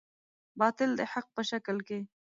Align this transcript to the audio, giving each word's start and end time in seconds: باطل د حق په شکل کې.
باطل 0.59 0.89
د 0.99 1.01
حق 1.11 1.27
په 1.35 1.41
شکل 1.49 1.77
کې. 1.87 1.99